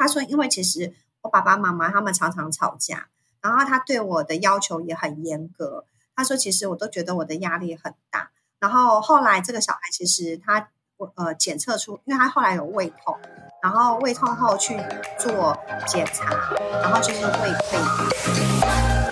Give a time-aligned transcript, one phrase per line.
[0.00, 3.08] 他说，因为其实我爸爸妈妈他们常常吵架，
[3.42, 5.84] 然后他对我的要求也很严格。
[6.16, 8.30] 他说，其实我都觉得我的压力很大。
[8.58, 10.70] 然后后来这个小孩其实他
[11.16, 13.14] 呃检测出，因为他后来有胃痛，
[13.62, 14.74] 然后胃痛后去
[15.18, 15.54] 做
[15.86, 16.30] 检查，
[16.82, 19.09] 然后就是胃溃疡。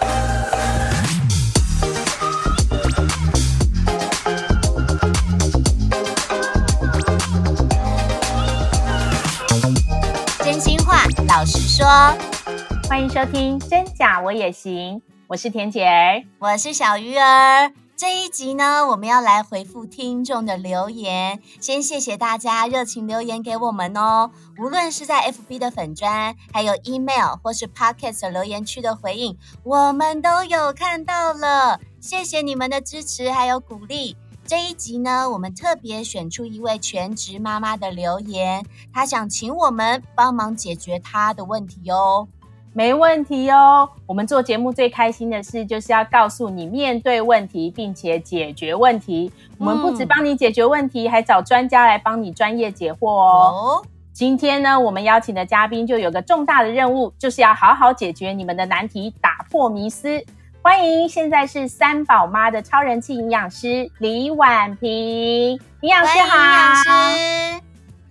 [11.79, 11.87] 说，
[12.89, 14.97] 欢迎收听《真假我也行》，
[15.29, 17.71] 我是田姐儿，我是小鱼儿。
[17.97, 21.39] 这一集呢，我们要来回复听众的留言。
[21.61, 31.79] 先谢谢大家热情留言给我们哦，无论是在 FB 的粉砖，还有 email 或是 Podcast 留言区的回应，我们都有看到了。
[32.01, 34.17] 谢谢你们的支持还有鼓励。
[34.49, 42.27] 这一集呢，我们特别选出一位全职妈妈的留言，她想请我们帮忙解决她的问题哦。
[42.73, 49.31] 没问题哦，我们做节目最开心的事就是要告诉你面对问题，并且解决问题。
[49.59, 53.53] 我们不止帮你解决问题，嗯、还找专家来帮你专业解惑哦。
[53.53, 53.85] 哦
[54.15, 60.25] 今天呢，我们邀请的嘉宾就有个重大的任务，就是要好好解决你们的难题，打破迷思。
[60.69, 64.91] 欢迎，现在是三宝妈的超人气营养师李婉萍，
[65.81, 66.85] 营养师好。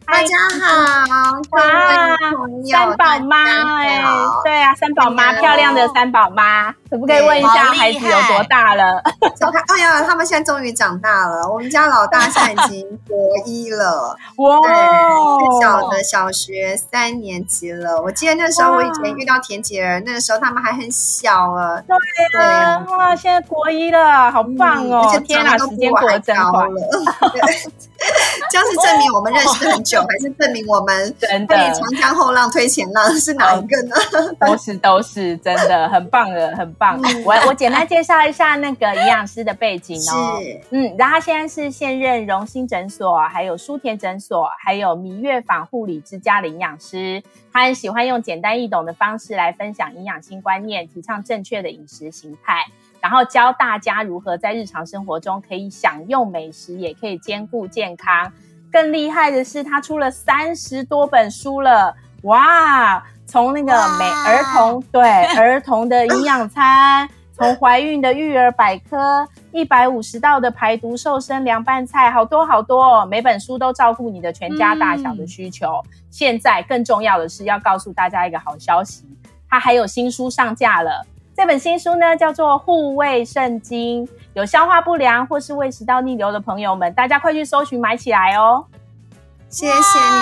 [0.08, 1.60] 大家好，哇，
[2.66, 3.44] 三宝妈
[3.82, 4.02] 哎，
[4.44, 9.02] 对啊，三宝妈，漂亮的三宝妈，可不可以问一下孩子有多大了？
[9.76, 14.60] 哎呀，他们现在终于长大了，我们家老大现在已经国一了， 哇，
[15.62, 18.02] 小的小学三年级了。
[18.02, 21.82] 我记得那时候我以前遇到田姐儿，那个时候他们还很小啊。
[22.32, 25.20] 对啊，哇，现在国一了，好棒哦！
[25.26, 26.82] 天哪，时间过得真快了。
[28.50, 30.02] 这样是证明我们认识很久。
[30.02, 33.96] 还是证明我们 真的长江后浪推前浪是哪一个呢？
[34.40, 37.00] 都是都是真的很棒的，很棒。
[37.26, 40.40] 我我简单介绍一下那个营养师的背景哦。
[40.42, 47.22] 是，嗯，然后他现在是现任荣兴诊所、还有舒田诊所、还有弥月坊护理之家的营养师。
[47.52, 52.66] 他很喜欢用简单易懂的方式来分享营养新观念，提倡正确的饮食形态，
[53.02, 58.32] 然后教大家如何在日常生活中可以享用美食，也可以兼顾健康。
[58.72, 63.04] 更厉害的是，他出了三十多本书了，哇！
[63.26, 65.02] 从那个美儿童，对
[65.36, 73.06] 儿童的营养餐，从怀孕的育儿百科，一百五十道的排毒瘦身凉拌菜，好多好多哦！
[73.06, 75.84] 每本书都照顾你的全家大小的需求。
[75.86, 79.06] 嗯、现在更重要的是要告诉大家一个好消息，
[79.50, 81.06] 他还有新书上架了。
[81.38, 84.04] 这本新书呢，叫做《护卫圣经》，
[84.34, 88.66] 有消化不良或是胃食道逆流的朋友们，大家快去搜寻买起来哦！
[89.48, 89.72] 谢谢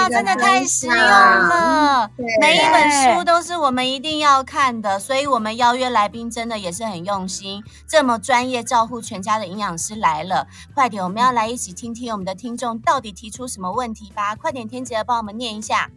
[0.04, 2.12] 你，真的太实用了。
[2.42, 7.64] 每一本书都是我们一定要看的，所以我们邀约来宾真的也是很用心。
[7.88, 14.36] 这么专业照顾全家的营养师来了，快点，我们要来一起听听我们的听众到底提出什么问题吧！
[14.36, 15.90] 快点，天杰帮我们念一下。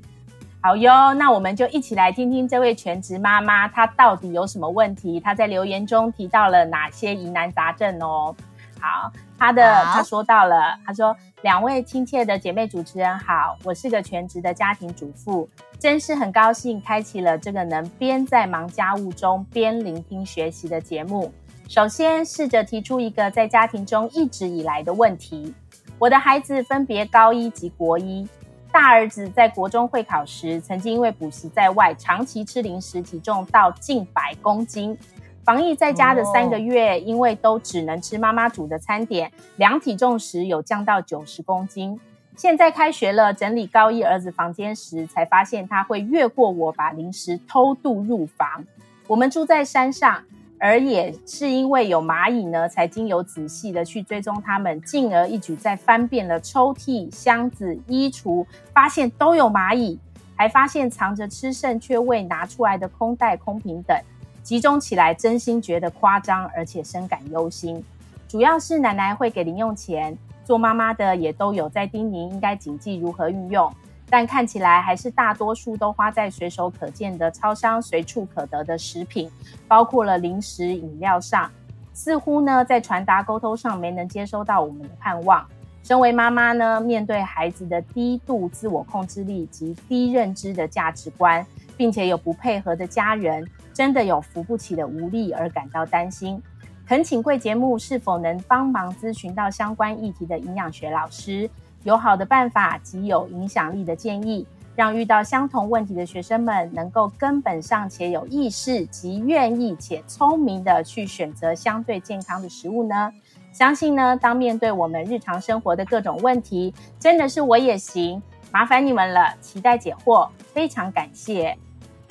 [0.60, 5.20] 好哟，那我们就一起来听听这位全职妈妈她到底有什么问题？
[5.20, 8.34] 她在留言中提到了哪些疑难杂症哦？
[8.80, 15.48] 好，她的她说到了，她说：“两位亲切的姐妹主持人好，我是个全职的家庭主妇，
[15.78, 21.32] 真是很高兴开启了这个能边在忙家务中边聆听学习的节目。
[21.68, 25.54] 首先，试着提出一个在家庭中一直以来的问题：
[26.00, 28.28] 我的孩子分别高一及国一。”
[28.78, 34.96] 大儿子在国中会考时，曾经因为补习在外，长期吃零食，体重到近百公斤。
[35.42, 41.98] 防疫在家的三个月，因为都只能吃妈妈煮的餐点，量体重时有降到九十公斤。
[42.36, 48.64] 现在开学了，整理高一儿子房间时，才发现他会越过我，把零食偷渡入房。
[49.08, 50.22] 我们住在山上。
[50.60, 59.98] 而也是因为有蚂蚁呢，才经由仔细的去追踪它们，进而一举再翻遍了抽屉、箱子、衣橱，发现都有蚂蚁，
[60.34, 63.96] 还发现藏着吃剩却未拿出来的空袋、空瓶等，
[64.42, 67.82] 集中起来，真心觉得夸张，而且深感忧心。
[68.26, 73.72] 主要是奶奶会给零用钱，做妈妈的也都有在叮咛，应该谨记如何运用。
[74.10, 79.30] 但看起来还是大多数都花在随手可见的超商随处可得的食品，
[79.66, 81.50] 包括了零食、饮料上，
[81.92, 85.46] 似乎呢在传达沟通上没能接收到我们的盼望。
[85.82, 91.46] 身为妈妈呢，面对孩子的低度自我控制力及低认知的价值观，
[91.76, 96.42] 并且有不配合的家人，真的有扶不起的无力而感到担心。
[96.86, 101.48] 恳请贵节目是否能帮忙咨询到相关议题的营养学老师。
[101.84, 113.12] 有好的办法及有影响力的建议，让遇到相同问题的学生们能够根本上且有意识及愿意且聪明的去选择相对健康的食物呢？
[113.52, 118.22] 相信呢，当面对我们日常生活的各种问题，真的是我也行，
[118.52, 121.56] 麻烦你们了，期待解惑，非常感谢。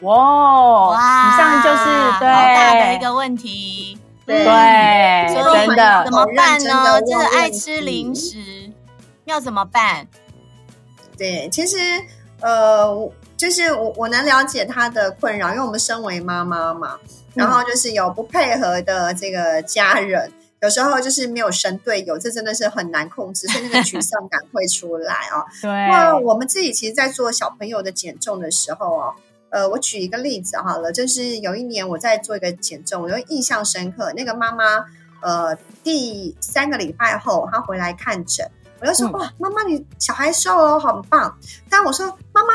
[0.02, 1.86] 哇，哇以上就是
[2.20, 3.98] 对好大的一个问题。
[4.26, 7.02] 对，对所以真的怎么办呢？
[7.02, 8.67] 真的爱吃零食，
[9.28, 10.08] 要怎么办？
[11.18, 11.78] 对，其实
[12.42, 16.98] 呃，就是我我能了解他的困扰，因为我们身为妈妈嘛，
[17.34, 25.46] 然后就是有不配合的这个家人，嗯、有时候就是没有神队友，这真的是很难控制，所以那个沮丧感会出来哦。
[25.62, 29.14] 对，那我们自己其实，在做小朋友的减重的时候哦。
[29.50, 34.12] 呃，我举一个例子好了，就是有一年我在做一个减重，我就印象深刻。
[34.12, 34.86] 那个妈妈，
[35.22, 38.46] 呃，第三个礼拜后，她回来看诊，
[38.80, 41.38] 我就说：“嗯、哇，妈妈，你小孩瘦哦，很棒。”
[41.70, 42.50] 但我说：“妈妈，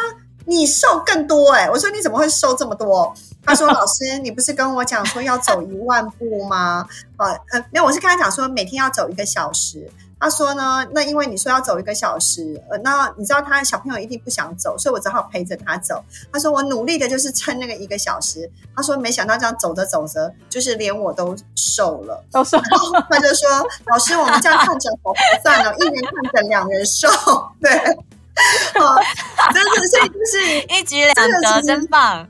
[0.47, 3.13] 你瘦更多哎！”我说：“你怎么会瘦这么多？”
[3.45, 6.87] 他说：“老师，你不是跟我讲说要走一万步吗？”
[7.19, 9.91] 呃呃，没有，我是跟他讲说每天要走一个小时。
[10.23, 16.01] 他说呢，那因为你说要走一个小时，呃，那你知道他小朋友一定不想走，所以我只好陪着他走。
[16.33, 18.49] 他说我努力的就是撑那个一个小时。
[18.77, 22.65] 他说没想到这样走着走着，就是连我都瘦了，都瘦了。
[23.11, 23.49] 他就说
[23.87, 27.09] 老师，我们这样看诊好划算了，一人看诊两人瘦，
[27.61, 27.73] 对，
[28.81, 28.97] 哦，
[29.53, 32.29] 真的所以就是 一举两得，真棒。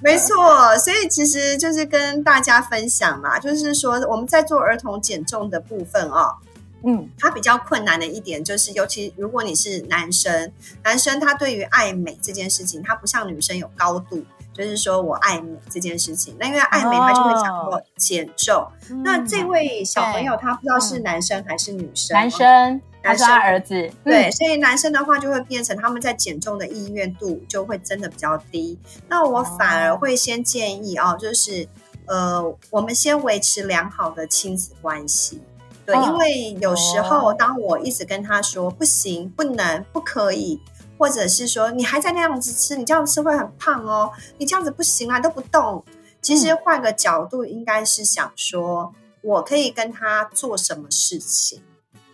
[0.00, 6.36] 没错，所以其实就是跟大家分享嘛，就是说我们在做儿童减重的部分啊、哦。
[6.84, 10.52] 嗯，他比较困难的一点就是，尤其如果你是男生，
[10.84, 16.36] 男生他对于爱美这件事情，他不像女生有高度，就是说我爱美这件事情。
[16.38, 18.54] 那因为爱美，他就会想说减重。
[18.56, 18.70] 哦、
[19.04, 28.78] 那这位小朋友他不知道是男生还是女生，男生，男生他儿子，对，所以男生的话就会变成他们在减重的意愿度就会真的比较低。
[29.08, 31.66] 那我反而会先建议哦，就是
[32.06, 35.40] 呃，我们先维持良好的亲子关系。
[35.86, 40.60] 对，因为有时候当我一直跟他说不行、不能、不可以，
[40.98, 45.84] 或者是说你还在那样子吃，你这样吃会很胖哦，你这样子不行啊，都不动。
[46.20, 48.92] 其实换个角度，应该是想说，
[49.22, 51.62] 我可以跟他做什么事情？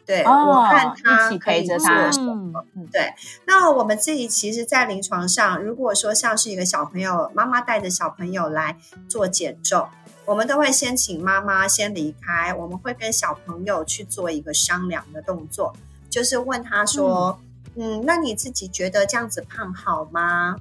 [0.05, 2.65] 对，我看他可以做什么？
[2.93, 3.15] 对，
[3.47, 8.77] 那我们自己其实，在临床上，如果说像是一个小朋友，妈妈带着小朋友来
[9.09, 9.89] 做减重。
[10.33, 15.77] 我们都会先请妈妈先离开，我们会跟小朋友去做一个商量的动作，
[16.09, 17.39] 就是问他说
[17.77, 20.57] ：“嗯，嗯，那你自己觉得这样子胖好吗？”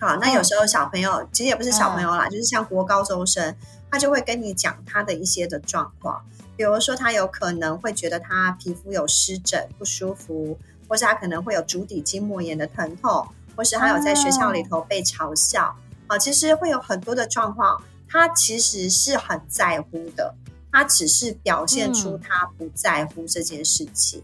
[0.00, 3.54] 好，那有时候小朋友其实也不是小朋友啦，就是像国高中生，
[3.88, 6.20] 他就会跟你讲他的一些的状况，
[6.56, 10.58] 比如说他有可能会觉得他皮肤有湿疹不舒服，
[10.88, 15.76] 或是他可能会有足底筋膜炎的疼痛，或是他有在学校里头被嘲笑，
[16.08, 17.80] 啊，其实会有很多的状况。
[18.12, 20.34] 他其实是很在乎的，
[20.70, 24.22] 他只是表现出他不在乎这件事情。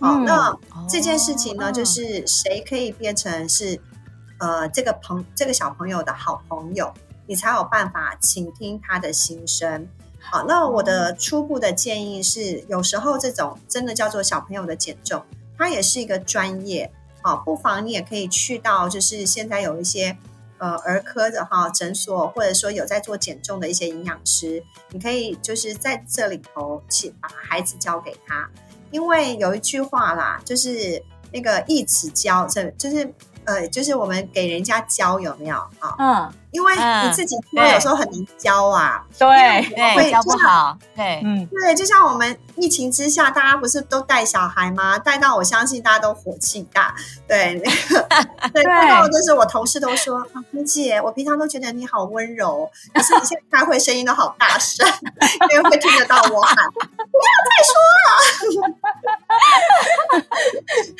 [0.00, 3.78] 好、嗯哦，那、哦、这件事情呢，就是谁可以变成是
[4.38, 6.90] 呃这个朋这个小朋友的好朋友，
[7.26, 9.86] 你才有办法倾听他的心声。
[10.18, 15.22] 好、哦，那我的初步的建议是，有时候这种真的叫做小朋友的减重，
[15.58, 16.90] 它也是一个专业。
[17.20, 20.16] 好、哦，不妨你也可以去到，就是现在有一些。
[20.58, 28.48] 呃，儿科的哈诊所，或者说有在做减重的一些营养师，你可以就是在这里头去把孩子交给他，
[28.90, 33.12] 因为有一句话啦，就是那个一直教，这就是
[33.44, 35.94] 呃，就是我们给人家教有没有啊？
[35.98, 36.32] 嗯。
[36.56, 39.28] 因为你自己说有时候很难教啊，对
[39.74, 44.98] 对，教不好，对，嗯，对，就像我们疫情之下，大家不是都带小孩吗？
[44.98, 46.94] 带到我相信大家都火气大，
[47.28, 48.08] 对，那个，
[48.54, 54.88] 对，然后就是我同事都说，啊，萍姐，我平常都觉得你好温柔，可是你现在开会声音都好大声，
[55.52, 58.16] 因为会听得到我喊，不要再说了，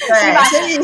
[0.06, 0.20] 对，
[0.50, 0.78] 所以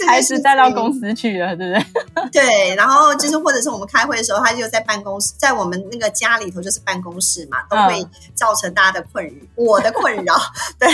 [0.08, 2.30] 还是带到公司去了，对不对？
[2.32, 3.25] 对，然后就。
[3.26, 10.34] 就是或者是我们开会的时候，他就在办公室，在我们那个家里头就是办公室嘛，都会造成大家的困扰，嗯、我的困扰。
[10.78, 10.88] 对，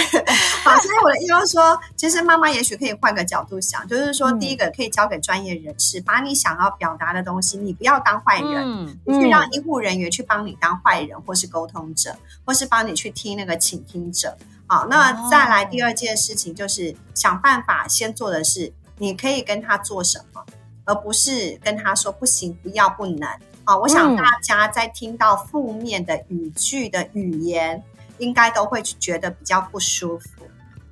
[0.64, 14.34] 好，所以我的意思说，其实妈妈也许可以换个角度想，就是说，第一个可以交给专业人士，把你想要表达的东西，你不要当坏人，嗯、你去让医护人员去帮你当坏人，或是沟通者，或是帮你去听那个倾听者。
[14.66, 20.42] 好，那再来第二件事情，就是想办法先做的是，你可以跟他做什么。
[20.84, 23.28] 而不是跟他说不行、不要、不能。
[23.64, 30.28] 啊，我想大家在听到负面的语句的语言，嗯、应该都会觉得比较不舒服。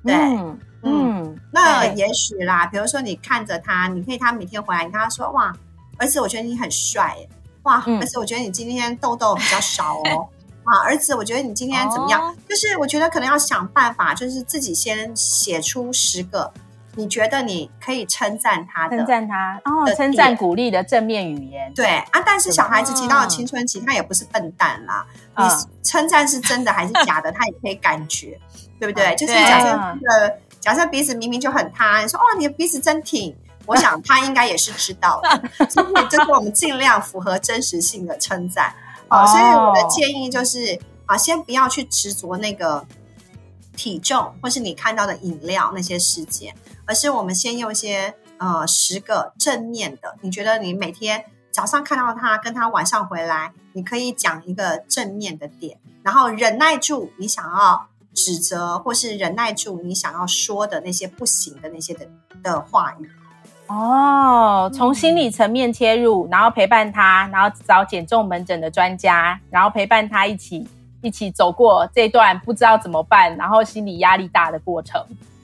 [0.05, 0.15] 对，
[0.83, 5.53] 嗯，那也许啦，比如说你看着他，你可以他每天回来，你跟他说哇，
[5.97, 7.15] 儿子，我觉得你很帅，
[7.63, 10.27] 哇，儿子，我觉得你今天痘痘比较少哦。
[10.63, 12.21] 啊，儿子，我觉得你今天怎么样？
[12.21, 16.51] 哦、就是我觉得可能要想办法，就是自己先写出十个
[16.95, 21.71] 你觉得你可以称赞他的，称赞他哦，称赞鼓励的正面语言。
[21.73, 25.05] 对啊，但是小孩子提到了青春期，他也不是笨蛋啦。
[25.35, 25.51] 嗯、你
[25.83, 28.37] 称赞是真的还是假的，他也可以感觉，
[28.79, 29.05] 对不对？
[29.13, 33.33] 嗯、就是假设呃，假设鼻子明明就很塌，你说哦，你的鼻子真挺，
[33.65, 35.67] 我想他应该也是知道的。
[35.71, 38.73] 所以这是我们尽量符合真实性的称赞。
[39.07, 42.85] 好，所以我的建议就是啊，先不要去执着那个
[43.75, 46.53] 体重，或是你看到的饮料那些事件，
[46.91, 50.13] 而是我们先用一些呃十个正面的。
[50.19, 62.05] 你觉得你每天早上看到他，跟他晚上回来，你可以讲一个正面的点，然后忍耐住你想要指责，或是忍耐住你想要说的那些不行的那些的
[62.43, 63.09] 的话语。
[63.67, 70.67] 哦，从心理层面切入，然后陪伴他，然后找减重门诊的专家，然后陪伴他一起
[71.01, 75.01] 一起走过这段不知道怎么办，然后心理压力大的过程，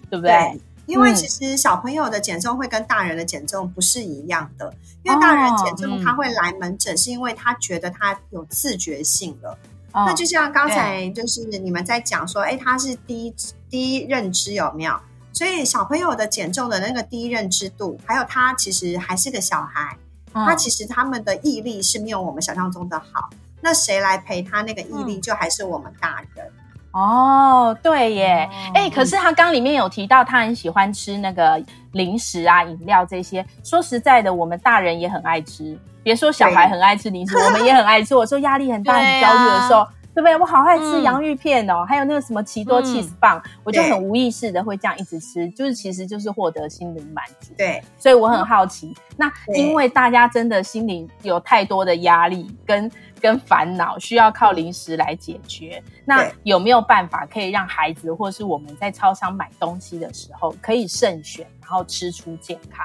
[0.10, 0.34] 对不对？
[0.34, 9.56] 对，因为其实小朋友的减重会跟大人的减重不是一样的，因为大人减重他会来门诊，是因为他觉得他有自觉性了。
[9.92, 13.36] 哦，那就像刚才就是你们在讲说，哎，他是第一
[13.70, 14.98] 第一认知有没有？
[15.34, 19.96] 所以小朋友的减重的那个第一认知度，还有他其实还是个小孩，
[20.34, 23.30] 嗯、他其实他们的毅力是没有我们想象中的好。
[23.62, 26.46] 那谁来陪他那个毅力，就还是我们大人。
[26.48, 33.46] 嗯、哦，对耶，哎、嗯，可是他刚里面有提到，他很喜欢吃那个零食啊、饮料这些。
[33.64, 38.16] 说实在的，我们大人也很爱吃，别说小孩很爱吃零食，我们也很爱吃。
[38.16, 39.88] 我说压力很大、很焦虑的时候。
[40.18, 40.36] 对不对？
[40.36, 47.54] 我好爱吃洋芋片哦，嗯、还有那个什么奇多起司棒，嗯、我就很无意识的会这样一直吃，就是其实就是获得心灵满足。
[47.56, 55.84] 对，所以我很好奇，嗯、那因为大家真的心里有太多的压力跟跟烦恼，需要靠零食来解决。
[56.04, 62.84] 那有没有办法可以让孩子或是我们在超商买东西的时候可以慎选，然后吃出健康？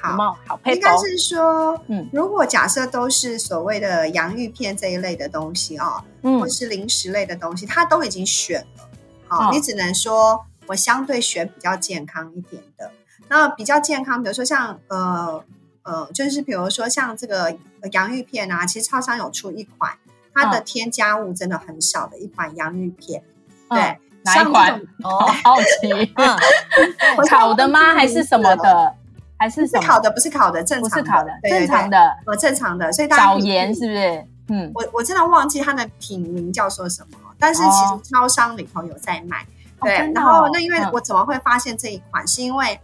[0.00, 8.88] 好，好，应该是说，嗯，如果假设都是所谓的洋芋片这一类的东西哦，嗯，或是零食类的东西，它都已经选了，
[9.26, 12.90] 好，哦，你只能说我相对选比较健康一点的。
[13.28, 15.42] 那比较健康，比如说像呃
[15.82, 17.56] 呃，就是比如说像这个
[17.92, 19.92] 洋芋片啊，其实超商有出一款，
[20.32, 23.24] 它的添加物真的很少的一款洋芋片，
[23.68, 24.80] 嗯，对，哪一款？
[25.02, 26.36] 哦，好奇， 嗯，
[27.26, 27.94] 炒的吗？
[27.94, 28.94] 还是什么的？
[29.38, 29.86] 还是什么？
[29.86, 34.26] 烤的，不是烤的，正常的，不是烤的，正常的，呃，正常的，所以大家少盐是不是？
[34.48, 39.44] 嗯，我我真的忘记它的品名叫做什么，但是其实超商里头有在卖。
[39.82, 42.26] 对，然后那因为我怎么会发现这一款？
[42.26, 42.80] 是因为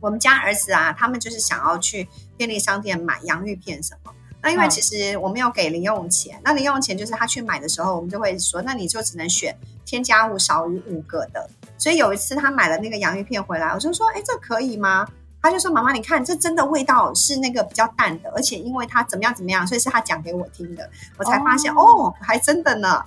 [0.00, 2.06] 我们家儿子啊，他们就是想要去
[2.36, 4.12] 便利商店买洋芋片什么。
[4.42, 9.56] 那因为其实我们有给零用钱，那零用钱就是他去买的时候，我们就会说，那你就只能选
[9.86, 11.48] 添加物少于五个的。
[11.78, 15.06] 所以有一次他买了那个洋芋片回来，我就说，哎，这可以吗？
[15.44, 23.04] 他就说：“妈妈，你看，这真的味道是那个比较淡的，而且因为他怎么样怎么样，所以是他讲给我听的，我才发现哦，哦，还真的呢。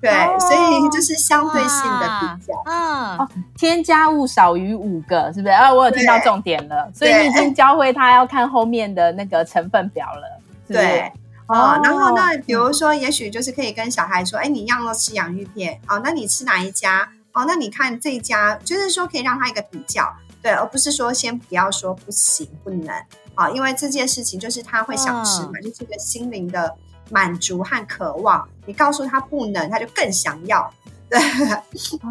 [0.00, 2.54] 对，哦、所以就是相对性的比较。
[2.64, 5.52] 嗯，哦，添加物少于五个，是不是？
[5.52, 10.86] 啊，我有听到重点了，所以你已经教会他要看后面的那个成分表了，是不是？
[10.86, 11.12] 对。
[11.48, 17.08] 哦，然后那比如说，也许就是可以跟小孩说：，哎，你一样都吃洋芋片，哦，那你吃哪一家？
[17.32, 20.08] 哦，那你看这一家，就是说可以让他一个比较。”
[20.42, 22.94] 对，而不是说先不要说不行不能
[23.34, 26.74] 啊，因为这件事情就是他会想吃嘛，嗯、就是一个心灵的
[27.10, 28.48] 满足和渴望。
[28.66, 30.72] 你告诉他不能，他就更想要。
[31.10, 31.18] 对，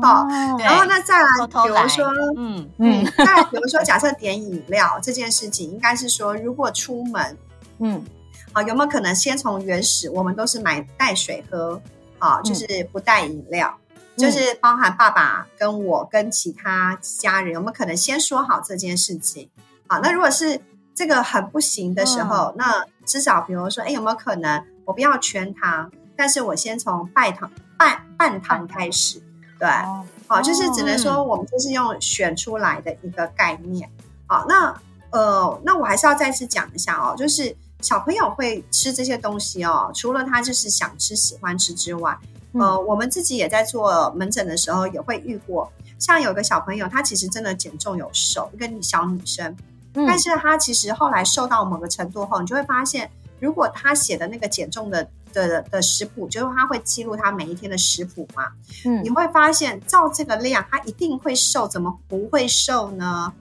[0.02, 7.38] 好、哦，然后那再来，偷偷来比如说，嗯嗯，再来比如说，假设点饮料这件事情，应该是说，如果出门，
[7.78, 8.04] 嗯，
[8.52, 11.82] 好，有没有可能先从原始，我们都是买带水喝，
[12.18, 13.74] 啊，就是不带饮料。
[13.74, 13.89] 嗯
[14.20, 19.50] 就是包含爸爸跟我跟其他家人，有没有可能先说好这件事情？
[19.88, 20.60] 好，那如果是
[20.94, 29.22] 这个很不行的时候，嗯、那至少比如说，哎，有没有可能我不要全糖，但是我先从半糖半半糖开始？
[29.58, 33.90] 对，哦、好，就是只能说我们就是用选出来的一个概念。
[34.28, 34.76] 好，那
[35.12, 42.18] 呃，那我还是要再次讲一下哦，就是小朋友会吃这些东西哦，除了他就是想吃、喜欢吃之外。
[42.54, 49.56] 呃，我们自己也在做门诊的时候也会遇过，像有个小朋友，他其实真的减重有瘦，一个小女生，
[49.94, 53.10] 嗯、但是他其实后来瘦到某个程度后，你就会发现，
[53.40, 58.48] 如果他写的那个减重的的的食谱，就是他会记录他每一天的食谱嘛。
[58.84, 63.32] 嗯，你会发现照这个量，他一定会瘦，怎么不会瘦呢？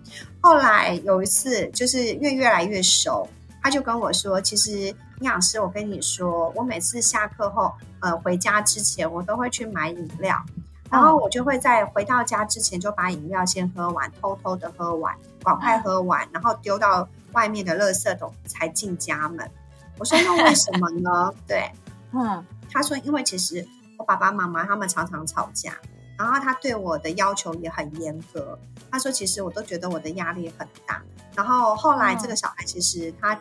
[0.42, 3.26] 后来有一次，就是越越来越熟，
[3.68, 7.70] 他就跟我说：“其实营养师，我跟你说，我每次下课后，
[8.00, 10.34] 呃，回家之前，我都会去买饮料，
[10.90, 19.46] 然后我就会在回到家之前就把饮料先喝完，偷偷的喝完，赶快喝完，然后丢到外面的垃圾桶才进家门。”
[20.00, 21.70] 我说：“那为什么呢？” 对，
[22.12, 25.75] 嗯，他说：“因为其实我爸爸妈妈他们常常吵架。”
[26.16, 28.58] 然后他对我的要求也很严格。
[28.90, 31.02] 他说：“其实我都觉得我的压力很大。”
[31.37, 33.38] 然后后来这个小孩其实他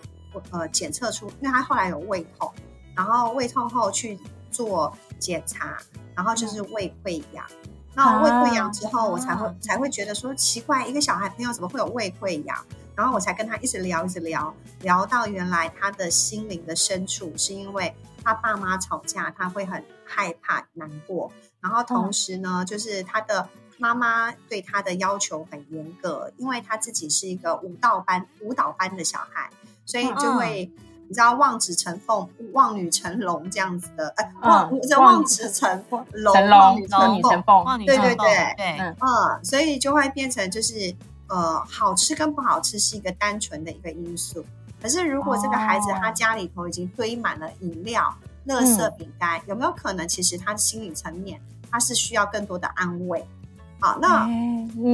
[0.52, 2.52] 呃检测出，因为他后来有胃痛，
[2.96, 4.20] 然后胃痛后去
[4.52, 5.78] 做检查，
[6.16, 7.46] 然后就是胃溃疡。
[7.94, 12.56] 那胃溃疡之后，我才会才会觉得说奇怪，一个小孩朋友怎么会有胃溃疡？
[12.96, 21.32] 然后我才跟他一直聊，一直聊，聊到原来他的心灵的深处是因为他爸妈吵架，他会很害怕、难过。
[21.60, 29.50] 然后同时呢，就是他的妈妈对他的要求很严格，因为他自己是一个舞蹈班舞蹈班的小孩，
[29.88, 30.72] 所以就会
[31.08, 36.86] 你知道望子成凤、望女成龙这样子的，呃，望这望子成龙、望女
[37.24, 40.94] 成凤，对对对对，嗯，所以就会变成就是
[41.30, 44.46] 呃，好吃跟不好吃是一个单纯的一个因素。
[44.80, 48.14] 可是如果这个孩子他家里头已经堆满了饮料、
[48.46, 51.42] 垃圾饼干，有没有可能其实他的心理层面？
[51.70, 53.28] 他是需要更多的安慰，
[53.82, 54.26] 好，那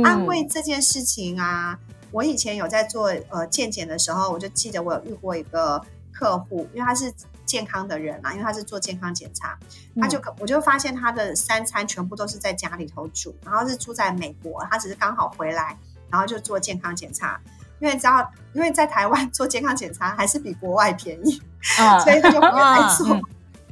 [0.04, 7.12] 安慰这件事情啊，嗯、我以前有在做呃健检的时候，我就记得我有遇过一个客户，因为他是
[7.44, 9.58] 健康的人嘛，因为他是做健康检查，
[10.00, 15.76] 他就我就发现他的三餐全部都是在家里头煮，然后是住在美国，他只是刚好回来，
[16.12, 17.42] 然后就做健康检查，
[17.80, 21.42] 因为知道因为在台湾做健康检查还是比国外便宜，
[21.80, 23.08] 嗯、所以他就回来做。
[23.16, 23.22] 嗯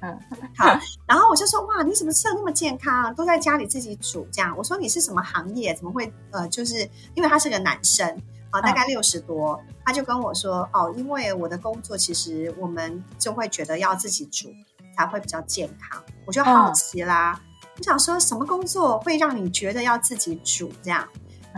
[0.01, 0.19] 嗯，
[0.57, 0.65] 好，
[1.07, 3.13] 然后我就说哇，你怎么吃的那么健康？
[3.15, 4.55] 都在家里自己煮这样。
[4.57, 5.73] 我说你是什么行业？
[5.73, 6.79] 怎么会呃，就是
[7.13, 8.07] 因为他是个男生
[8.49, 14.51] 啊，大概六十多，嗯、他就跟我说哦，因为我的工作其实我们就会觉得要自己煮
[14.97, 16.03] 才会比较健康。
[16.25, 21.07] 我就好奇啦，嗯、我想说什么工作会让你觉得要自己煮这样？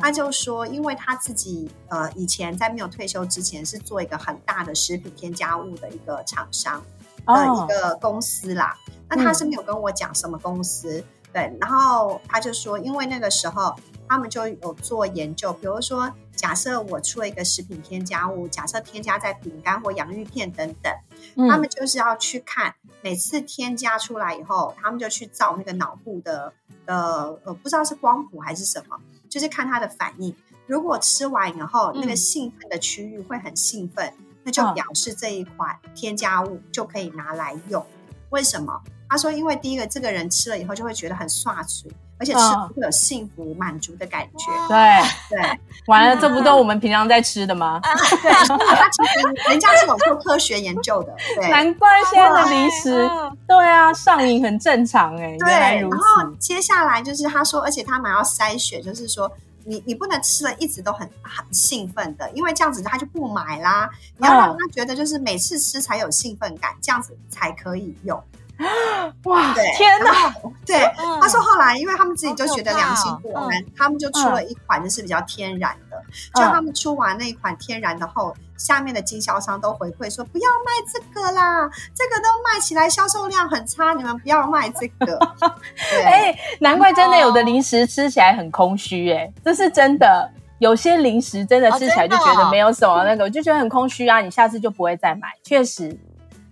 [0.02, 6.84] 他就说，因为他自己呃以前在没有退休之前是做一个很大的食品添加物的一个厂商。
[7.26, 13.76] 的一个公司啦，哦、那他是没有跟我讲什么公司，嗯、对，然后他就说，因为那个时候
[14.08, 20.94] 他们就有做研究，比如说，假设我出了一个食品添加物，假设添加在饼干或洋芋片等等，
[21.36, 26.52] 嗯、他们就是要去看每次添加出来以后，他们就去照那个脑部的
[26.86, 28.98] 呃呃，不知道是光谱还是什么，
[29.30, 30.36] 就是看他的反应。
[30.66, 34.14] 如果吃完以后，那个兴奋的区域会很兴奋。
[34.44, 37.86] 嗯那就表示这一款添加物就可以拿来用，哦、
[38.30, 38.78] 为什么？
[39.10, 42.40] 他说，因为第一个，这个人吃了以后就会觉得很爽脆，而且吃
[42.76, 44.52] 会有幸福满足的感觉。
[44.68, 47.80] 对对，完了，这不都我们平常在吃的吗？
[48.22, 53.10] 对，他其实人家是有做科学研究的，对， 难怪现在的零食，
[53.48, 55.38] 对啊，上瘾很正常哎。
[55.40, 59.32] 对，然后接下来就是他说，而且他们要筛选，就是说。
[59.66, 63.90] 你你不能吃了一直都很很兴奋的，因为这样子他就不买啦。
[64.18, 68.24] 你要让他觉得就是每次吃才有兴奋感，这样子才可以用。
[69.26, 70.34] 哇，天哪！
[70.66, 70.80] 对，
[71.22, 76.02] 他说后来因为他们自己就觉得良心不安，他们就出了一款就是比较天然的。
[76.36, 85.18] 就他们出完那一款天然的后，下面的经销商都回馈说不要卖这个啦，这个都卖起来销售量很差，你们不要卖这个。
[86.06, 90.32] 哎、欸，难怪真的有的零食吃起来很空虚，哎，这是真的。
[90.60, 95.28] 有些零食真的吃起来就觉得没有什么那个，我就觉得很空虚啊，你下次就不会再买。
[95.44, 95.98] 确实，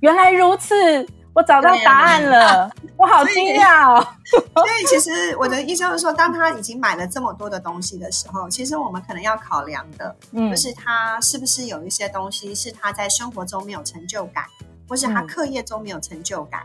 [0.01, 1.07] 原来如此。
[1.33, 4.05] 我找到答案了，我好惊讶哦！
[4.53, 14.43] 所以 其实我的意思就是说，当他已经买了这么多的东西的时候，其实我们可能要考量的，就是他是不是有一些东西是他在生活中没有成就感，
[14.89, 16.63] 或是他课业中没有成就感。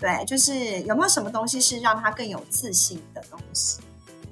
[0.00, 3.80] 对，就是有没有什么东西是让他更有自信的东西，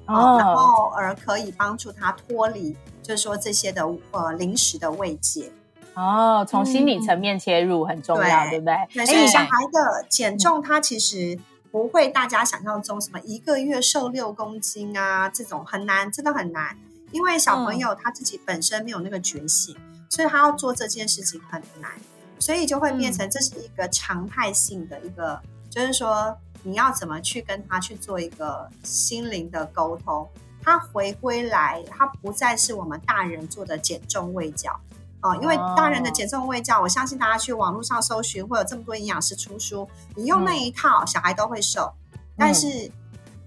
[0.05, 5.51] 哦然后而可以帮助他脱离，就是说这些的呃临时的慰藉。
[5.97, 9.05] 哦，从心理层面切入很重要，嗯、对，对不对？
[9.05, 11.39] 所以小孩的减重，他其实
[11.71, 16.77] 不会大家想象中什么一个月瘦六公斤啊，这种很难，真的很难。
[17.11, 21.89] 因为小朋友他自己本身没有那个觉醒，嗯、所以他要做这件事情很难，
[22.37, 30.29] 所以就会变成这是一个常态性的一个，嗯、就是说你要怎么去跟他去做一个心灵的沟通，
[30.61, 34.79] 他回归来，他不再是我们大人做的减重喂教。
[35.27, 41.91] 哦，因为大人的减重喂教，我相信大家去网络上搜寻，会有这么多营养师出书，你用那一套，小孩都会瘦。
[42.37, 42.89] 但是，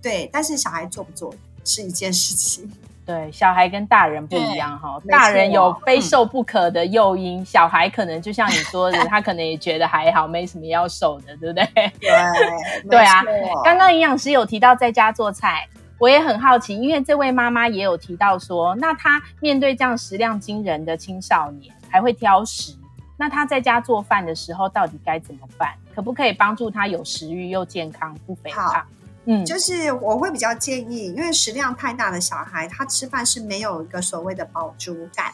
[0.02, 1.32] 对，但是小孩做不做
[1.64, 2.70] 是一件事情。
[3.06, 11.92] 对，小孩跟大人不一样哈，大人有非瘦不可的诱因，小孩可能就像你 说的，他可能也觉得还好，没什么要瘦的，对不对？
[12.00, 12.10] 对，
[12.88, 13.24] 对啊。
[13.64, 15.66] 刚刚营养师有提到在家做菜。
[16.00, 22.74] 我也很好奇，因为这位妈妈也有提到说，那她面对这样食量惊人的青少年，还会挑食，
[23.18, 25.74] 那她在家做饭的时候到底该怎么办？
[25.94, 28.82] 可不可以帮助她有食欲又健康不肥胖？
[29.26, 35.30] 嗯，就是我会比较建议，因为食量太大的小孩，他吃饭是没有一个所谓的饱足感，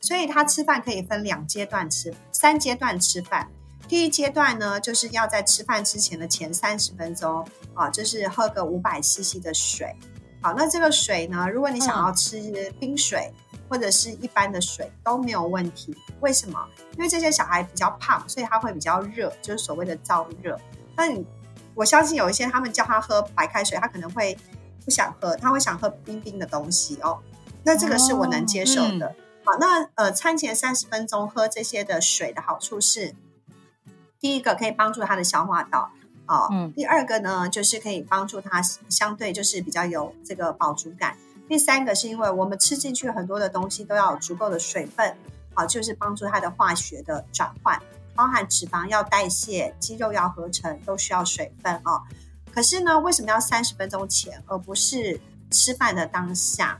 [0.00, 3.48] 所以他吃饭可以分两阶段吃，三阶段吃饭。
[3.94, 9.94] 第一阶段呢，就是要在吃饭之前的前三十分钟啊，就是喝个五百 CC 的水。
[10.42, 12.40] 好，那这个水呢，如果你想要吃
[12.80, 15.96] 冰水、嗯、或者是一般的水都没有问题。
[16.18, 16.58] 为什么？
[16.96, 20.58] 因为这些小孩比较胖，所以他会比较热，就是所谓的燥热。
[20.96, 21.24] 那你
[21.76, 24.36] 我相信有一些他们叫他喝白开水，他可能会
[24.84, 27.16] 不想喝，他会想喝冰冰的东西哦。
[27.62, 29.06] 那这个是我能接受的。
[29.06, 33.14] 哦嗯、好，那呃，餐前三十分钟喝这些的水的好处是。
[34.24, 35.92] 第一个可以帮助他的消化道
[36.24, 41.14] 啊，嗯，第二个呢就是可以帮助他相对就是比较有这个饱足感。
[41.46, 45.14] 第三个是因为我们吃进去很多的东西都要有足够的水分，
[45.52, 47.78] 啊，就是帮助他的化学的转换，
[48.14, 52.00] 包含脂肪要代谢、肌肉要合成都需要水分哦。
[52.50, 56.78] 可是呢，为什么要三十分钟前而不是吃饭的当下？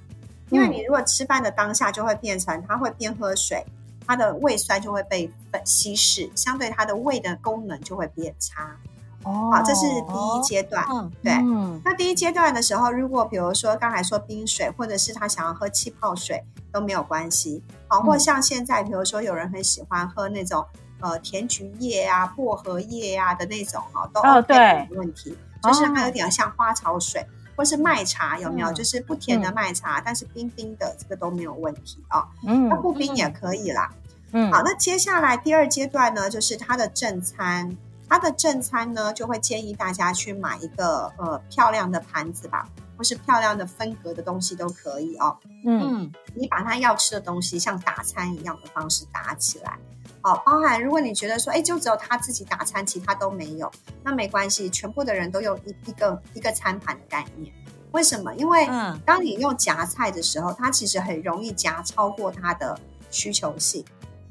[0.48, 3.62] 因为你如果吃饭的当下就会变成他会边喝水。
[4.06, 5.32] 它的胃酸就会被
[5.64, 8.76] 稀释，相对它的胃的功能就会变差。
[9.24, 10.84] 哦，好，这是第一阶段。
[10.90, 11.32] 嗯，对。
[11.32, 17.62] 嗯，那第一阶段的时候，如果比如说刚才说冰水，或者是他想要喝气泡水都没有关系。
[17.88, 20.62] 好，或像现在，比如说有人很喜欢喝那种
[21.00, 24.54] 呃甜菊叶啊、薄荷叶啊的那种哦，都 OK
[24.90, 25.36] 没问题。
[25.62, 27.26] 就是它有点像花草水。
[27.56, 28.70] 或是麦茶有没有？
[28.70, 32.26] 嗯、就是不甜的麦茶，嗯、但是冰冰的，这个都没有问题哦。
[32.46, 33.90] 嗯，那不冰也可以啦。
[34.32, 37.76] 嗯，好，那接下来第二阶段呢，就是它的正餐。
[38.06, 45.36] 它的正餐呢，就会建议大家去买一个呃漂亮的盘子吧，或是漂亮的分隔的东西都可以哦。
[45.64, 49.78] 嗯，你把它要吃的东西像打餐一样的方式打起来。
[50.24, 53.70] 好，包含如果你觉得说，哎，就只有他自己打餐，其他都没有，
[54.02, 57.52] 那没关系，全部的人都有一一个一个餐盘的概念。
[57.92, 58.34] 为什么？
[58.36, 58.66] 因为
[59.04, 62.74] 当你用夹菜的时候，它其实很容易夹超过它的
[63.10, 63.84] 需求性。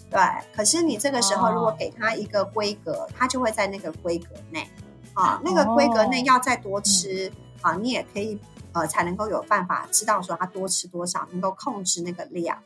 [0.09, 0.19] 对，
[0.55, 4.67] 可是你这个时候如果给他一个规格，他就会在那个规格内。
[5.13, 8.39] 啊，那个规格内要再多吃啊，你也可以
[8.71, 12.57] 呃，才能够有办法知道说他多吃多少，能够控制那个量。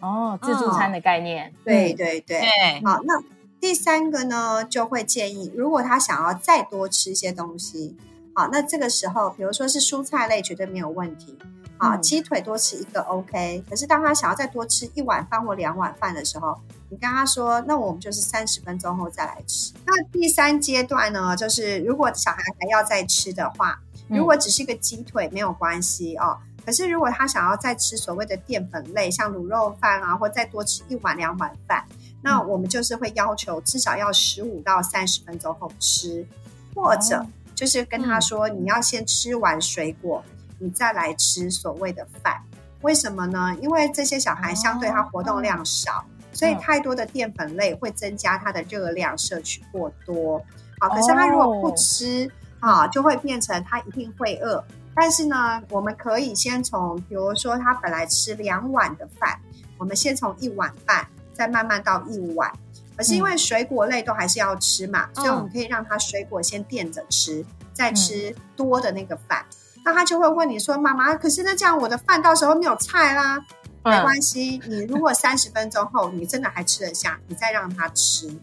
[0.00, 2.40] 哦，自助餐的概念，嗯、对对对。
[2.40, 3.22] 对好，那
[3.60, 7.96] 第三个呢，就会建议，如果他想要再多吃一些东西，
[8.34, 11.38] 好，那这个时候，比如说是蔬菜类，绝对没有问题。
[11.78, 13.62] 啊，鸡腿多吃一个 OK。
[13.68, 19.74] 可是当他想要再多吃一碗饭或两碗饭的时候，你跟他说，那我们就是三十分钟后再来吃。
[19.84, 23.78] 那第三阶段呢，就是如果小孩还要再吃的话，
[24.08, 26.38] 如果只是一个鸡腿没有关系哦。
[26.66, 31.84] 可是，如果他想要再吃所谓的淀粉类，像卤肉饭啊，或再多吃一碗两碗饭，
[32.20, 36.26] 那我们就是会要求至少要十五到三十分钟后吃，
[36.74, 37.24] 或者
[37.54, 40.20] 就是跟他说，你要先吃完水果，
[40.58, 42.42] 你再来吃所谓的饭。
[42.82, 43.56] 为什么呢？
[43.62, 50.42] 因为这些小孩相对他活动量少，所以太多的淀粉类会增加他的热量摄取过多。
[50.80, 54.62] 好，可是他如果不吃啊，就会变成他一定会饿。
[54.98, 59.38] 但是呢，我们可以先从，比如说他本来吃两碗的饭，
[59.76, 62.50] 我们先从一碗半，再慢慢到一碗。
[62.96, 69.44] 可是因为水果类都还是要吃嘛，嗯、所以我们可以让他水果先垫着吃，再吃多的那个饭。
[69.76, 73.36] 嗯、那他就会问你说：“妈妈，可是那这样我的饭到时候没有菜啦。
[73.82, 78.34] 嗯”没关系，你如果三十分钟后你真的还吃得下，你再让他吃。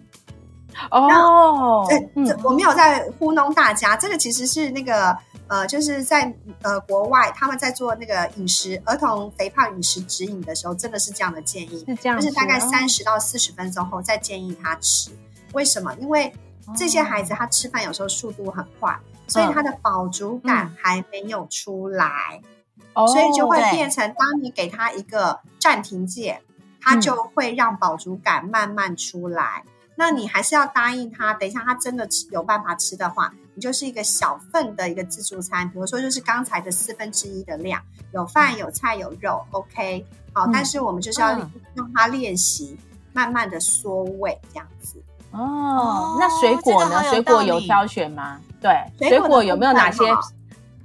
[0.92, 5.18] 哦，对，我没有在糊弄大家，这个其实是那个。
[5.50, 15.12] 呃，就是在呃国外，他们在做那个饮食儿童肥胖饮食指引的时候，真的是这样的建议，是这样，就是大概三十到四十分钟后再建议他吃。
[15.52, 15.94] 为什么？
[16.00, 16.34] 因为
[16.76, 22.42] 这些孩子他吃饭有时候速度很快，所以他的饱足感还没有出来，
[22.96, 26.42] 所以就会变成当你给他一个暂停键，
[26.82, 29.64] 他就会让饱足感慢慢出来。
[29.96, 33.34] 那你还是要答应他，等一下他真的吃有办法吃的话。
[33.56, 37.80] 你就是一个小份的一个自助餐，比如说就是刚才的四分之一的量，
[38.12, 40.04] 有饭有菜有肉，OK，
[40.34, 41.38] 好，但是我们就是要
[41.76, 42.76] 让他练习，
[43.14, 45.00] 慢慢的缩胃这样子。
[45.30, 47.04] 哦，那水果呢？
[47.12, 48.40] 水果有挑选吗？
[48.60, 50.04] 对，水果有没有哪些？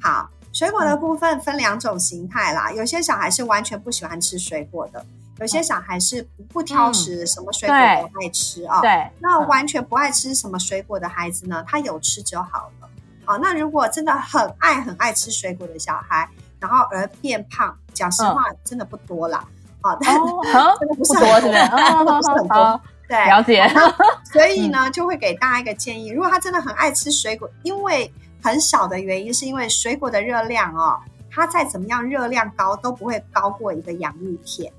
[0.03, 2.71] 好，水果的部分分两种形态啦。
[2.71, 5.05] 有些小孩是完全不喜欢吃水果的，
[5.40, 8.81] 有些小孩是不挑食，什么水果都爱吃啊。
[8.81, 12.88] 对，那完全不爱吃什么水果的孩子呢，他有吃就好了。
[13.24, 19.44] 好，那如果真的很爱很爱吃水果的小孩，然后而变胖，讲实话真的不多啦。
[19.81, 21.46] 好，但真的不是很多，是
[22.05, 22.81] 不是很多？
[23.07, 23.64] 对，了解。
[24.33, 30.98] 所以呢，就会给大家一个建议：如果他真的很爱吃水果，因为很小的原因，是因为水果的热量哦，
[31.31, 34.72] 它再怎么样热量高都不会高过一个洋芋片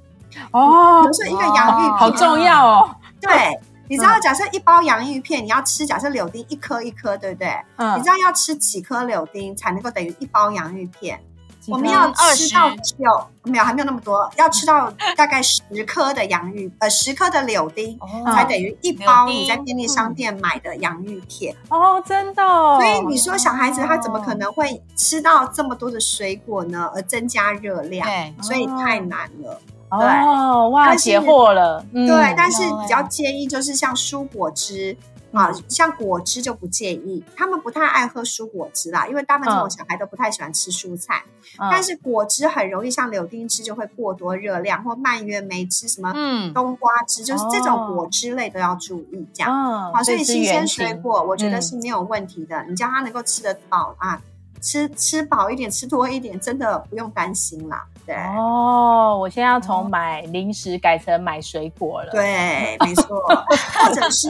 [0.52, 1.02] 哦。
[1.02, 2.96] 比如说一个洋芋片，好重要哦。
[3.22, 7.54] 对，你知道，假设一包洋芋片，你要吃，假设柳丁一颗一颗，对不对？
[7.78, 7.98] 嗯。
[7.98, 11.20] 你知道要吃几颗柳丁才能够等于一包洋芋片？
[11.68, 18.00] 我们要吃到有没有还没有那么多，要吃到大概十颗的洋芋，呃，十颗的柳丁，
[18.34, 22.44] 才等于一包你在便利商店买的洋芋片哦，真的。
[22.44, 26.89] 所以你说小孩子他怎么可能会吃到这么多的水果呢？
[26.96, 29.52] 而增加热量，对所以太难了。
[29.52, 31.86] 哦，哇，解惑了。
[31.93, 34.95] 对，但是比较建议就是像蔬果汁。
[35.32, 41.21] 啊，像果汁就不建议，他们不太爱喝蔬果汁啦，因为大部分这种小孩都不太喜欢吃蔬菜。
[41.60, 49.23] 嗯、但是果汁很容易，像柳丁汁就会过多热量，或蔓越莓汁什么，嗯，冬瓜汁，就是这种果汁类都要注意。
[49.32, 52.58] 这样，哦、好，所以新鲜水果我觉得是没有问题的。
[52.63, 54.19] 嗯、你叫他能够吃得饱啊，
[54.62, 57.86] 吃吃饱一点，吃多一点，真的不用担心啦。
[58.10, 62.12] 对，哦，我现在要从买零食改成买水果了。
[62.12, 63.22] 对，没错，
[63.86, 64.30] 或者是。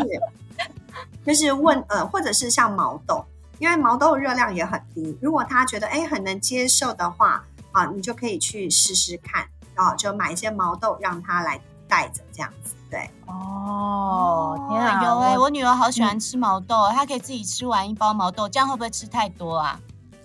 [1.26, 3.24] 就是问呃，或者是像毛豆，
[3.60, 5.16] 因为毛豆热量也很低。
[5.22, 12.74] 如果他觉得哎很能接受的话啊，你就可以去试试看啊，就买一些毛豆让他来带着这样子。
[12.90, 19.80] 对哦，天啊，有哎，我女儿好喜欢吃毛豆，嗯、她可以自己吃完一包毛豆，这样会不会吃太多啊？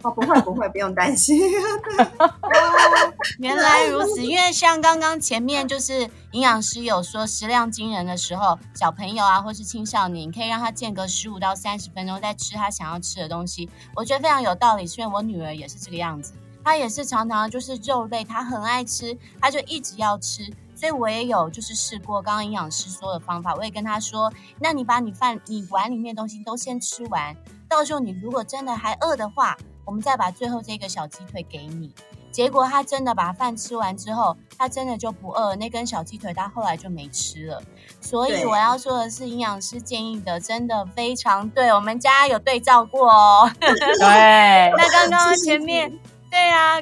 [0.05, 1.41] 哦，不会不会，不用担心。
[3.39, 14.87] 原来如此， 因为像刚刚前面就是营养师有说食量惊人的时候，小朋友啊或是青少年，可以让他间隔十五到三十分钟再吃他想要吃的东西，我觉得非常有道理。
[14.87, 20.53] 虽然我女儿也是这个样子，她也是常常就是肉类，她很爱吃，她就一直要吃。
[20.77, 27.35] 所以我也有就是试过刚刚营养师说的方法，我也跟她说，那你把你饭你碗里面的东西都先吃完，
[27.69, 29.57] 到时候你如果真的还饿的话。
[29.85, 31.93] 我们再把最后这个小鸡腿给你，
[32.31, 37.63] 结果他真的把饭吃完之后，他真的就不饿，那根小鸡腿他后来就没吃了。
[38.01, 43.51] 所以我要说的是，营养师建议的真的非常对，我们家有对照过哦。
[43.61, 45.99] 对，那刚刚前面，
[46.31, 46.81] 对啊，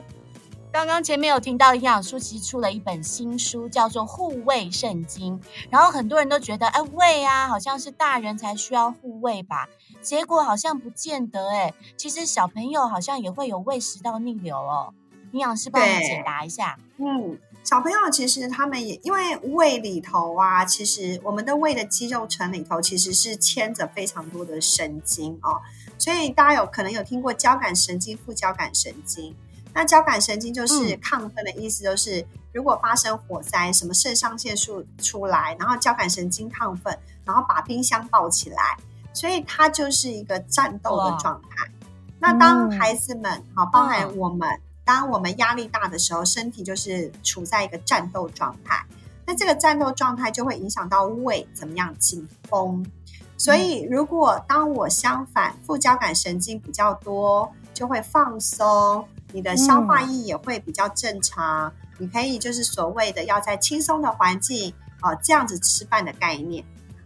[0.73, 5.39] 刚刚前面有听到营养书其实出了一本新书，叫做《护胃圣经》，
[5.71, 9.69] 然后很多人都觉得，哎，胃啊，好像是大人才需要护胃吧。
[10.03, 14.93] 结果好像不见得哎，其实小朋友好像也会有胃食道逆流哦。
[15.31, 16.79] 营养师帮我们解答一下。
[16.99, 25.63] 嗯，小朋友其实他们也因为胃里头啊，其实我们的胃的肌肉层里头其实是牵着非常多的神经哦，
[25.97, 29.35] 所以大家有可能有听过交感神经、副交感神经。
[29.73, 38.77] 那交感神经就是亢奋的意思，就是如果发生火灾，什么肾上腺素出来，然后交感神经亢奋，然后把冰箱抱起来。
[39.13, 41.71] 所以它就是一个战斗的状态。
[42.19, 44.49] 那当孩子们，好，包含我们，
[44.85, 48.85] 当我们压力大的时候，身体就是处在一个战斗状态。
[49.27, 52.85] 那这个战斗状态就会影响到胃怎么样紧绷。
[53.37, 61.73] 所以，如果当我相反，副交感神经比较多，就会放松，你的消化液也会比较正常。
[61.99, 64.73] 你可以就是所谓的要在轻松的环境，
[65.03, 66.65] 哦，这样子吃饭的概念。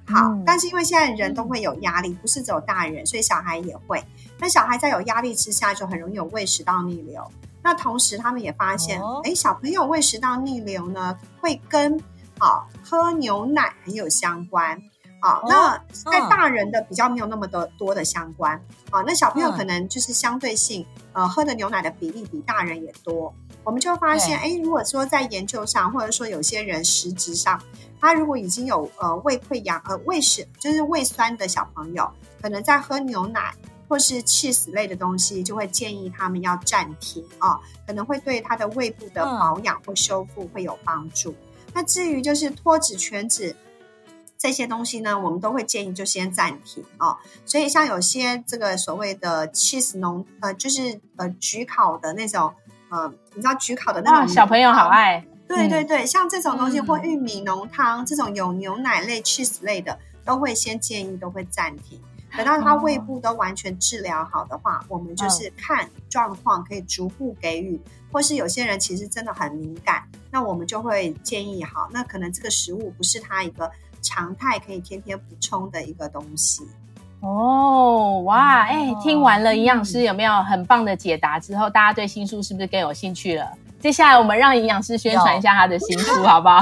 [0.09, 4.03] 好，嗯、但是因为现在人都会有压力，不是只有大人，所以小孩也会。
[4.39, 7.23] 那小孩在有压力之下，就很容易有胃食道逆流。
[7.63, 12.01] 那同时，他们也发现，哎、哦，小朋友胃食道逆流呢，会跟
[12.39, 14.81] 啊喝牛奶很有相关。
[15.21, 18.55] 啊，那在大人的比较没有那么的多的相关。
[18.91, 23.35] 啊，那小朋友可能就是相对性，呃，喝的牛奶的比例比大人也多。
[23.65, 27.61] 我们就发现，哎对，如果说在研究上，或者说有些人实质上。
[28.07, 32.09] 他如果已经有呃胃溃疡呃胃是就是胃酸的小朋友，
[32.41, 33.53] 可能在喝牛奶
[33.89, 41.33] 或是 cheese 类的东西，就会建议他们要暂停啊、哦，可能会对他的胃部的保养或修复会有帮助。
[41.33, 41.37] 嗯、
[41.75, 43.57] 那至于就是脱脂全脂
[44.39, 47.17] 这些东西呢，我们都会建议就先暂停啊、哦。
[47.45, 52.55] 所以像有些这个所谓的 cheese 浓呃就是呃焗烤的那种
[52.89, 55.27] 呃，你知道焗烤的那种小朋友好爱。
[55.49, 62.01] 对对对，像这种东西或玉米浓汤这种有牛奶类、cheese 类的，都会先建议都会暂停。
[62.37, 67.81] 等到他胃部都完全治疗好的话，我们就是看状况可以逐步给予，
[68.13, 73.71] 或是有些人其实真的很敏感，那我们就会建议好，那可能这个食物不是他一个
[74.03, 76.67] 常态可以天天补充的一个东西。
[77.21, 83.51] 哦，哇，哎，听完了营养师有没有很棒的解答之后，大家对新书是不是更有兴趣了？
[83.87, 86.61] 接下来我们让营养师宣传一下他的新书，好不 好？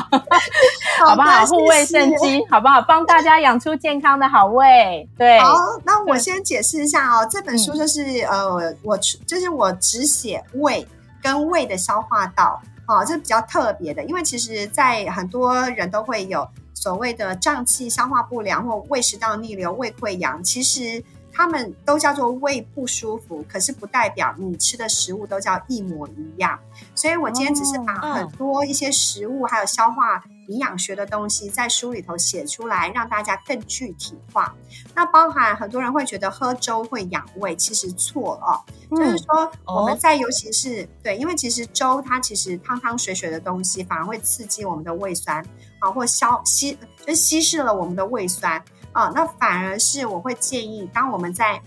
[1.06, 1.46] 好不好？
[1.46, 2.82] 护卫圣经，好不好？
[2.82, 5.08] 帮大家养出健康的好胃。
[5.16, 5.54] 对，好，
[5.86, 7.26] 那我先解释一下哦。
[7.30, 10.86] 这本书就是呃，我就是我只写胃
[11.22, 21.02] 跟胃的消化道，哦，这是比较特别的，因为其实在很多人都会有所谓的胀气、消化不良或胃食道逆流、胃溃疡，其实。
[21.34, 26.58] 他们都叫做胃不舒服，可是不代表你吃的食物都叫一模一样。
[26.94, 34.54] 所以我今天只是把很多一些食物还有消化营养学的东西在书里头写出来，让大家更具体化。
[34.94, 38.64] 那包含很多人会觉得喝粥会养胃，其实错了哦。
[38.90, 45.44] 就是说我们在尤其是对，因为其实粥它其实汤汤水水的东西，反而会刺激我们的胃酸
[45.80, 48.62] 啊，或消稀就稀释了我们的胃酸。
[48.94, 51.60] 哦，那反而是我会建议，当我们在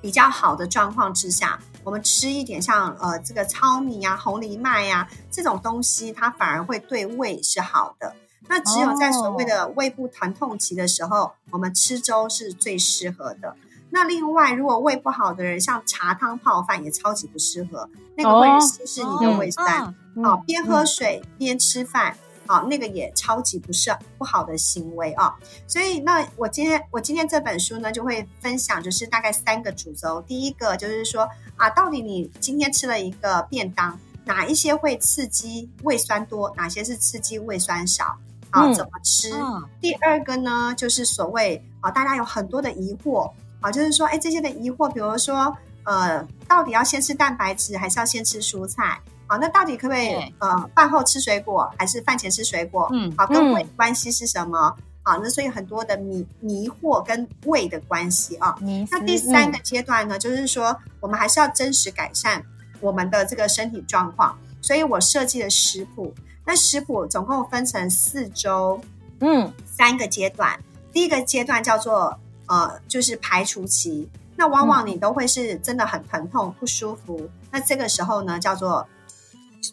[0.00, 8.14] 比较好的状况之下，我们吃一点像呃这个糙米呀、啊、红藜麦呀、啊、这种东西，它反而会对胃是好的。
[8.46, 13.56] 那只有在所谓的胃部疼痛期的时候，我们吃粥是最适合的。
[13.90, 19.94] 那另外，如果胃不好的人，像茶汤泡饭也超级不适合，那个会稀释你的胃酸。
[20.22, 22.16] 好，边喝水边吃饭。
[22.48, 30.20] 好，那个也超级不是不好的行为啊，所以那我今天我今天这本书呢就会分享，就是大概三个主轴。
[30.22, 38.16] 第一个就是说啊，到底你今天吃了一个便当，哪一些会刺激胃酸多，哪些是刺激胃酸少？
[38.48, 39.30] 啊，怎么吃？
[39.34, 43.30] 嗯、第二个呢，就是所谓啊，大家有很多的疑惑
[43.60, 48.98] 啊，就是说，哎，这些的疑惑，比如说呃，到底要先吃蛋白质，还是要先吃蔬菜？
[49.28, 52.88] 好，那到底可不可以呃饭后吃水果，还是饭前吃水果？
[52.92, 54.74] 嗯，好，跟胃关系是什么？
[55.02, 58.56] 好，那所以很多的迷迷惑跟胃的关系啊。
[58.90, 62.42] 那第三个阶段呢，就是说我们还是要真实改善
[62.80, 66.14] 我们的这个身体状况，所以我设计了食谱。
[66.46, 68.80] 那食谱总共分成四周，
[69.20, 70.58] 嗯，三个阶段。
[70.90, 74.08] 第一个阶段叫做呃，就是排除期。
[74.36, 78.86] 那往往你都会是真的很疼痛不舒服，那这个时候呢，叫做。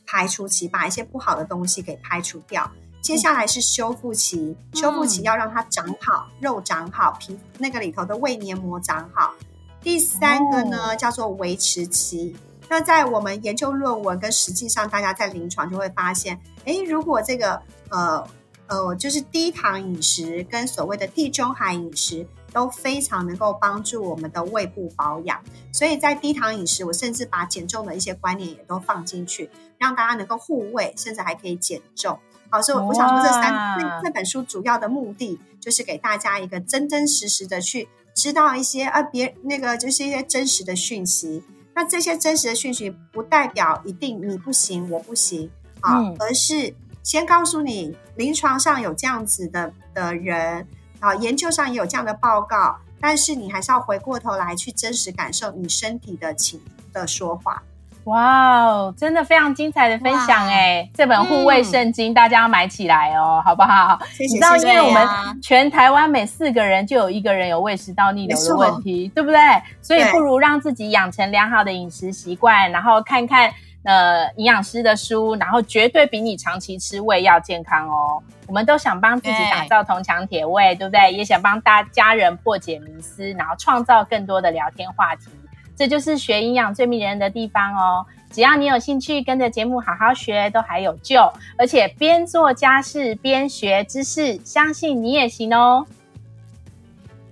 [0.06, 2.70] 排除期，把一些不好的东西给排除掉。
[3.02, 9.34] 接下来是修复期，嗯、修复期要让它长好，肉长好，皮那个里头的胃黏膜长好。
[9.82, 12.36] 第三个呢，哦、叫做维持期。
[12.68, 18.28] 那在我们研究论文跟实际上，大家在临床就会发现，诶，如果这个呃
[18.66, 22.28] 呃，就是低糖饮食跟所谓的地中海饮食。
[22.56, 32.18] 都非常能够帮助我们的胃部保养，所以在低糖饮食，我甚至把减重的一些观念也都放进去，让大家能够护胃，甚至还可以减重。
[32.50, 41.44] 好，所以我想说，这三那这本书主要的目的就是给大家一个真真实实的去知道一些啊，别那个就是一些真实的讯息。
[41.74, 50.66] 那这些真实的讯息不代表一定你不行，我不行啊，嗯、而是先告诉你临床上有这样子的的人。
[51.00, 56.60] 啊，研究上也有这样的报告，但是你还是要回过头来去真实感受你身体的情
[56.94, 57.62] 的说话。
[58.06, 60.84] 哇哦，真的非常精彩的分享哎！
[60.84, 64.00] 哇这本护卫圣经、嗯、大家要买起来哦，好不好？
[64.12, 64.36] 谢谢。
[64.36, 65.08] 你知道，因为我们
[65.42, 69.40] 全台湾每四个人就有一个人有胃食道逆流的问题，错对不对？
[69.82, 73.52] 所以不如让自己养成良好的饮食习惯，然后看看。
[73.86, 78.22] 呃，营养师的书，然后绝对比你长期吃胃要健康哦。
[78.48, 81.14] 我们都想帮自己打造铜墙铁胃，对，对不对？
[81.14, 85.28] 也想帮大家人破解迷思，然后创造更多的聊天话题。
[85.76, 88.06] 这就是学营养最迷人的地方哦。
[88.32, 91.22] 只要你有兴趣，跟着节目好好学，都还有救。
[91.58, 95.86] 而且边做家事边学知识，相信你也行哦。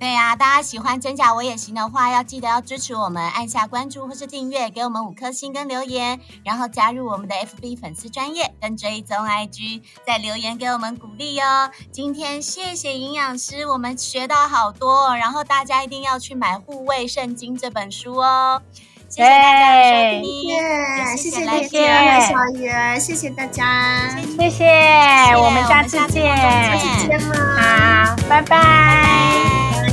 [0.04, 11.72] 对呀、啊，大家喜欢真假我也行的话，要记得要支持我们，按下关注或是订阅，给我们五颗星跟留言，然后加入我们的 FB 粉丝专业跟追踪 IG，再留言给我们鼓励哦。
[11.90, 18.62] 今天谢谢营养师，我们学到好多，然后大家一定要去买《护卫圣经》这本书哦。
[19.08, 20.50] 谢谢大家的收听，
[21.16, 21.88] 谢谢谢谢来谢
[22.28, 24.66] 小鱼，谢谢大家，谢谢，
[25.38, 29.93] 我们下次见，下次见了，好，拜拜。